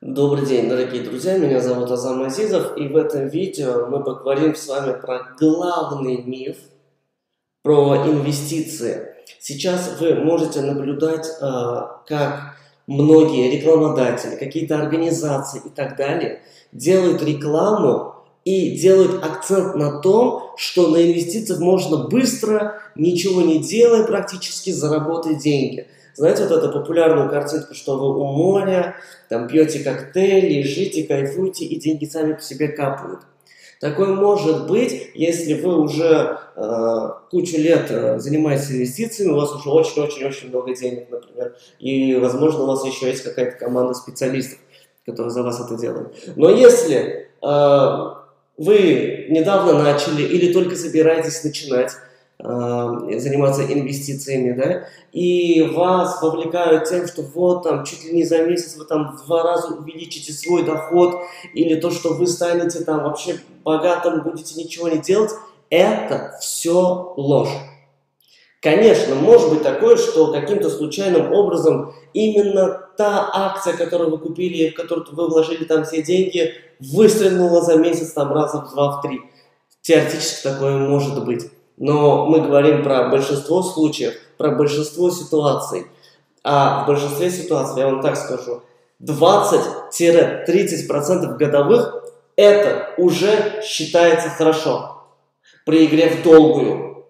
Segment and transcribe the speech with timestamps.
[0.00, 4.68] Добрый день, дорогие друзья, меня зовут Азам Азизов, и в этом видео мы поговорим с
[4.68, 6.56] вами про главный миф,
[7.64, 9.08] про инвестиции.
[9.40, 12.54] Сейчас вы можете наблюдать, э, как
[12.86, 20.86] многие рекламодатели, какие-то организации и так далее делают рекламу и делают акцент на том, что
[20.86, 27.74] на инвестициях можно быстро, ничего не делая практически, заработать деньги– знаете, вот эту популярную картинку,
[27.74, 28.96] что вы у моря,
[29.28, 33.20] там пьете коктейль, лежите, кайфуете, и деньги сами по себе капают.
[33.80, 39.70] Такое может быть, если вы уже э, кучу лет э, занимаетесь инвестициями, у вас уже
[39.70, 44.58] очень-очень-очень много денег, например, и, возможно, у вас еще есть какая-то команда специалистов,
[45.06, 46.12] которые за вас это делают.
[46.34, 48.14] Но если э,
[48.56, 51.92] вы недавно начали или только собираетесь начинать,
[52.40, 58.76] заниматься инвестициями, да, и вас вовлекают тем, что вот там чуть ли не за месяц
[58.76, 61.16] вы там в два раза увеличите свой доход,
[61.52, 65.32] или то, что вы станете там вообще богатым, будете ничего не делать,
[65.68, 67.50] это все ложь.
[68.60, 74.74] Конечно, может быть такое, что каким-то случайным образом именно та акция, которую вы купили, в
[74.74, 79.20] которую вы вложили там все деньги, выстрелила за месяц там раза в два, в три.
[79.82, 81.50] Теоретически такое может быть.
[81.78, 85.86] Но мы говорим про большинство случаев, про большинство ситуаций.
[86.42, 88.62] А в большинстве ситуаций, я вам так скажу,
[89.02, 92.04] 20-30% годовых
[92.36, 95.04] это уже считается хорошо
[95.64, 97.06] при игре в долгую.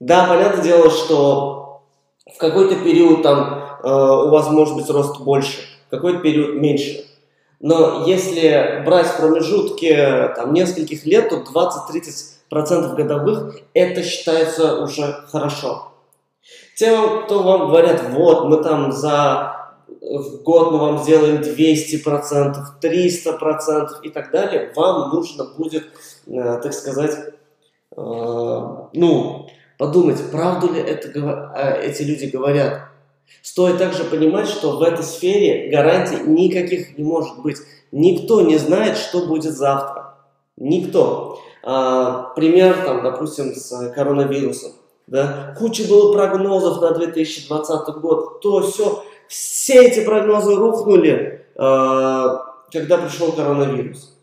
[0.00, 1.82] Да, понятное дело, что
[2.34, 7.06] в какой-то период там э, у вас может быть рост больше, в какой-то период меньше.
[7.60, 15.92] Но если брать промежутки там, нескольких лет, то 20-30 процентов годовых, это считается уже хорошо.
[16.76, 19.56] Тем, кто вам говорят, вот, мы там за
[20.00, 25.84] в год мы вам сделаем 200%, 300% и так далее, вам нужно будет,
[26.26, 28.00] э, так сказать, э,
[28.92, 29.46] ну,
[29.78, 32.88] подумать, правду ли это, э, эти люди говорят.
[33.42, 37.58] Стоит также понимать, что в этой сфере гарантий никаких не может быть.
[37.92, 40.09] Никто не знает, что будет завтра.
[40.60, 41.40] Никто.
[41.62, 44.72] А, пример, там, допустим, с коронавирусом.
[45.06, 45.54] Да?
[45.58, 48.40] Куча было прогнозов на 2020 год.
[48.40, 54.16] То все, все эти прогнозы рухнули, а, когда пришел коронавирус.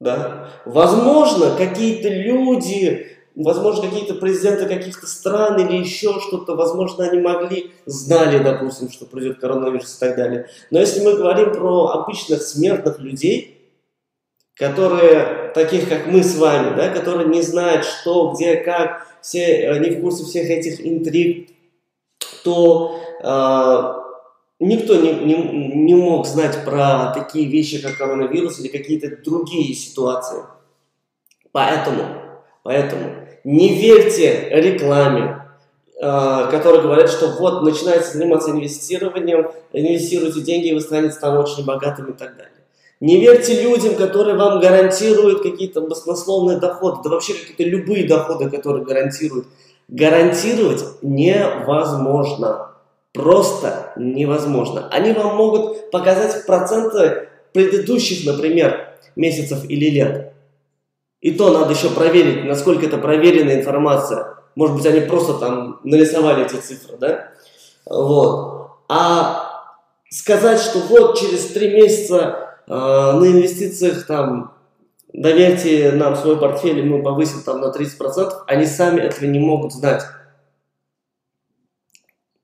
[0.00, 0.48] Да?
[0.66, 3.06] Возможно, какие-то люди,
[3.36, 9.38] возможно, какие-то президенты каких-то стран или еще что-то, возможно, они могли, знали, допустим, что придет
[9.38, 10.48] коронавирус и так далее.
[10.72, 13.51] Но если мы говорим про обычных смертных людей,
[14.56, 19.78] которые, таких как мы с вами, да, которые не знают, что, где, как, все, э,
[19.78, 21.50] не в курсе всех этих интриг,
[22.44, 29.16] то э, никто не, не, не мог знать про такие вещи, как коронавирус или какие-то
[29.22, 30.42] другие ситуации.
[31.52, 32.04] Поэтому,
[32.62, 33.10] поэтому
[33.44, 35.46] не верьте рекламе,
[36.00, 41.64] э, которые говорят, что вот начинаете заниматься инвестированием, инвестируйте деньги, и вы станете там очень
[41.64, 42.61] богатым и так далее.
[43.02, 48.84] Не верьте людям, которые вам гарантируют какие-то баснословные доходы, да вообще какие-то любые доходы, которые
[48.84, 49.48] гарантируют.
[49.88, 52.76] Гарантировать невозможно.
[53.12, 54.88] Просто невозможно.
[54.92, 60.32] Они вам могут показать проценты предыдущих, например, месяцев или лет.
[61.20, 64.36] И то надо еще проверить, насколько это проверенная информация.
[64.54, 67.30] Может быть, они просто там нарисовали эти цифры, да?
[67.84, 68.68] Вот.
[68.88, 69.72] А
[70.08, 74.54] сказать, что вот через три месяца на инвестициях там
[75.12, 79.72] доверьте нам свой портфель, и мы повысим там на 30%, они сами этого не могут
[79.72, 80.02] знать.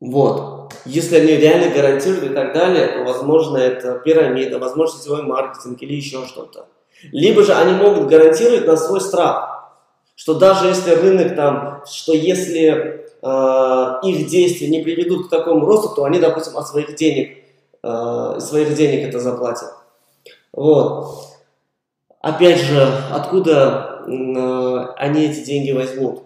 [0.00, 0.72] Вот.
[0.84, 5.94] Если они реально гарантируют и так далее, то, возможно, это пирамида, возможно, сетевой маркетинг или
[5.94, 6.67] еще что-то.
[7.11, 9.72] Либо же они могут гарантировать на свой страх,
[10.15, 15.94] что даже если рынок там, что если э, их действия не приведут к такому росту,
[15.94, 17.44] то они, допустим, от своих денег,
[17.83, 19.78] э, своих денег это заплатят.
[20.58, 21.06] Вот.
[22.20, 22.82] Опять же,
[23.12, 26.25] откуда э, они эти деньги возьмут?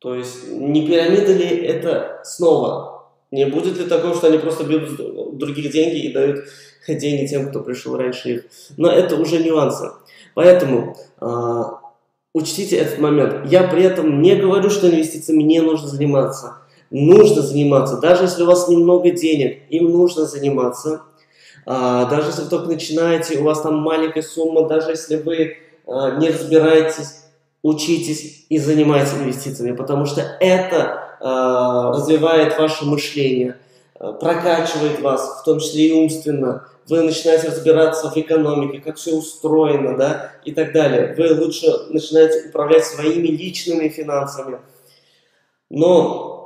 [0.00, 3.08] То есть, не пирамида ли это снова?
[3.30, 6.40] Не будет ли такого, что они просто берут других деньги и дают
[6.88, 8.44] деньги тем, кто пришел раньше их?
[8.76, 9.92] Но это уже нюансы.
[10.34, 11.62] Поэтому э,
[12.34, 13.46] учтите этот момент.
[13.48, 16.56] Я при этом не говорю, что инвестициями не нужно заниматься.
[16.90, 17.98] Нужно заниматься.
[17.98, 21.02] Даже если у вас немного денег, им нужно заниматься.
[21.66, 26.16] А, даже если вы только начинаете, у вас там маленькая сумма, даже если вы а,
[26.16, 27.24] не разбираетесь,
[27.62, 33.56] учитесь и занимайтесь инвестициями, потому что это а, развивает ваше мышление,
[33.98, 36.66] прокачивает вас, в том числе и умственно.
[36.88, 41.14] Вы начинаете разбираться в экономике, как все устроено, да, и так далее.
[41.16, 44.58] Вы лучше начинаете управлять своими личными финансами.
[45.68, 46.39] Но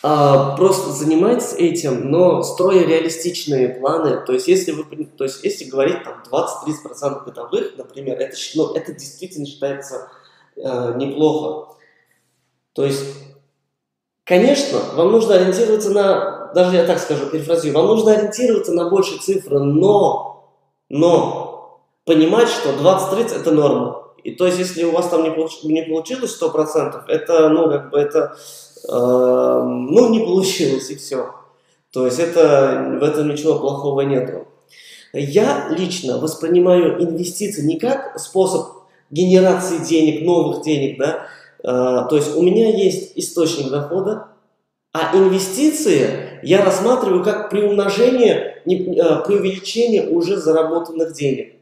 [0.00, 4.24] а, просто занимайтесь этим, но строя реалистичные планы.
[4.24, 8.92] То есть, если вы, то есть, если говорить там 20-30% годовых, например, это, ну, это
[8.92, 10.08] действительно считается
[10.54, 11.74] э, неплохо.
[12.74, 13.04] То есть,
[14.22, 19.18] конечно, вам нужно ориентироваться на, даже я так скажу, перефразирую, вам нужно ориентироваться на большие
[19.18, 20.54] цифры, но,
[20.88, 23.98] но понимать, что 20-30 это норма.
[24.22, 27.90] И то есть, если у вас там не, получ, не получилось 100%, это, ну, как
[27.90, 28.36] бы это,
[28.86, 31.30] ну, не получилось, и все.
[31.92, 34.46] То есть, это, в этом ничего плохого нету.
[35.12, 38.66] Я лично воспринимаю инвестиции не как способ
[39.10, 41.26] генерации денег, новых денег, да,
[41.60, 44.28] э, то есть у меня есть источник дохода,
[44.92, 51.54] а инвестиции я рассматриваю как приумножение, э, преувеличение уже заработанных денег.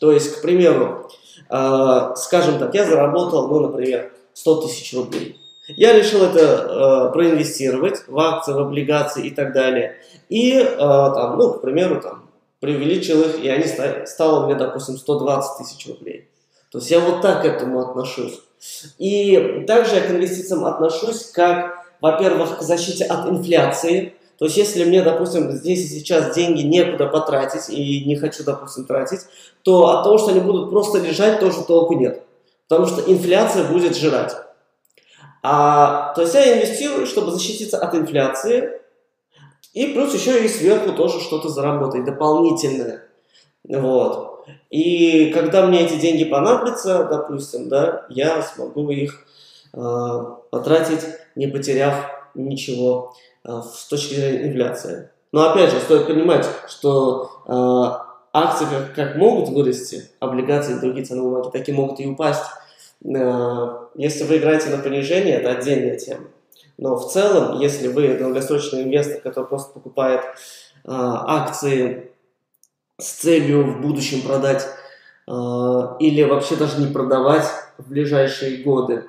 [0.00, 1.08] То есть, к примеру,
[1.48, 5.36] а, скажем так, я заработал, ну, например, 100 тысяч рублей.
[5.68, 9.96] Я решил это э, проинвестировать в акции, в облигации и так далее.
[10.28, 12.28] И, э, там, ну, к примеру, там,
[12.60, 16.28] преувеличил их, и они стали, стало мне, допустим, 120 тысяч рублей.
[16.70, 18.40] То есть я вот так к этому отношусь.
[18.98, 24.14] И также я к инвестициям отношусь как, во-первых, к защите от инфляции.
[24.38, 28.84] То есть, если мне, допустим, здесь и сейчас деньги некуда потратить и не хочу, допустим,
[28.84, 29.20] тратить,
[29.62, 32.22] то от того, что они будут просто лежать, тоже толку нет.
[32.68, 34.34] Потому что инфляция будет жрать.
[35.46, 38.80] А, то есть я инвестирую, чтобы защититься от инфляции,
[39.74, 43.02] и плюс еще и сверху тоже что-то заработать дополнительное.
[43.68, 44.46] Вот.
[44.70, 49.26] И когда мне эти деньги понадобятся, допустим, да, я смогу их
[49.74, 51.04] э, потратить,
[51.34, 53.14] не потеряв ничего
[53.44, 55.10] э, с точки зрения инфляции.
[55.30, 61.04] Но опять же, стоит понимать, что э, акции как, как могут вырасти, облигации и другие
[61.04, 62.46] ценные бумаги, так и могут и упасть.
[63.04, 66.26] Э, если вы играете на понижение, это отдельная тема.
[66.78, 70.26] Но в целом, если вы долгосрочный инвестор, который просто покупает э,
[70.84, 72.10] акции
[72.98, 74.66] с целью в будущем продать
[75.26, 75.32] э,
[76.00, 77.46] или вообще даже не продавать
[77.78, 79.08] в ближайшие годы,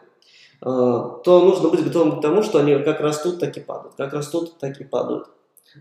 [0.61, 4.57] то нужно быть готовым к тому, что они как растут, так и падают, как растут,
[4.57, 5.27] так и падают.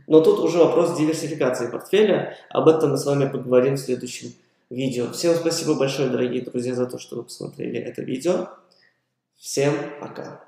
[0.06, 2.36] Но тут уже вопрос диверсификации портфеля.
[2.50, 4.34] Об этом мы с вами поговорим в следующем
[4.74, 5.10] видео.
[5.12, 8.48] Всем спасибо большое, дорогие друзья, за то, что вы посмотрели это видео.
[9.36, 10.43] Всем пока.